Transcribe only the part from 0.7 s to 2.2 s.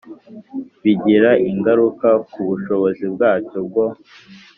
Bigira ingaruka